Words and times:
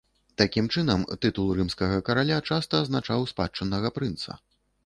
Такім 0.41 0.69
чынам, 0.75 1.03
тытул 1.25 1.51
рымскага 1.59 1.99
караля 2.09 2.39
часта 2.53 2.83
азначаў 2.85 3.29
спадчыннага 3.33 3.97
прынца. 4.01 4.31